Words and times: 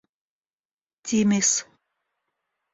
timis 1.07 1.51